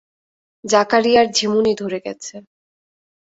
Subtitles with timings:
[0.63, 2.35] জাকারিয়ার ঝিমুনি ধরে গেছে।